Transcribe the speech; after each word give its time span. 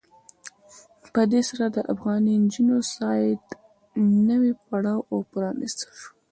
په 1.13 1.21
دې 1.31 1.41
سره 1.49 1.65
د 1.75 1.77
افغاني 1.93 2.35
جینو 2.51 2.77
سایډ 2.93 3.41
نوی 4.29 4.51
پړاو 4.65 5.23
پرانستل 5.31 5.91
شو. 5.99 6.09